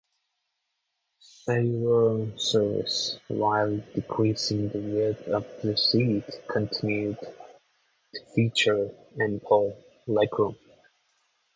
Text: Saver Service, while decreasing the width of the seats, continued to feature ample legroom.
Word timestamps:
Saver 1.19 2.31
Service, 2.35 3.19
while 3.27 3.77
decreasing 3.93 4.69
the 4.69 4.79
width 4.79 5.27
of 5.27 5.45
the 5.61 5.77
seats, 5.77 6.37
continued 6.47 7.19
to 7.21 8.25
feature 8.33 8.89
ample 9.21 9.77
legroom. 10.07 10.57